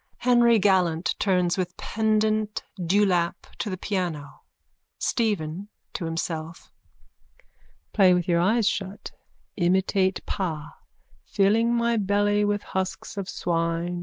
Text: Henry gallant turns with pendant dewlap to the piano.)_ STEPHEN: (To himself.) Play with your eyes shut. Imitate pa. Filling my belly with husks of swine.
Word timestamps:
Henry 0.17 0.57
gallant 0.57 1.13
turns 1.19 1.59
with 1.59 1.77
pendant 1.77 2.63
dewlap 2.75 3.45
to 3.59 3.69
the 3.69 3.77
piano.)_ 3.77 4.39
STEPHEN: 4.97 5.67
(To 5.93 6.05
himself.) 6.05 6.71
Play 7.93 8.15
with 8.15 8.27
your 8.27 8.39
eyes 8.39 8.67
shut. 8.67 9.11
Imitate 9.57 10.25
pa. 10.25 10.73
Filling 11.23 11.75
my 11.75 11.97
belly 11.97 12.43
with 12.43 12.63
husks 12.63 13.15
of 13.15 13.29
swine. 13.29 13.99